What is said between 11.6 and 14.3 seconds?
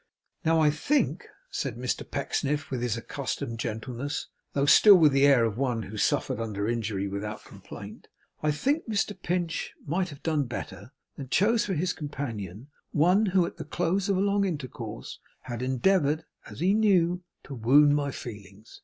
for his companion one who, at the close of a